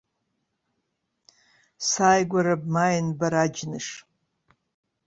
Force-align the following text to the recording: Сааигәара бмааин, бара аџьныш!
Сааигәара 1.87 2.55
бмааин, 2.61 3.07
бара 3.19 3.39
аџьныш! 3.45 3.87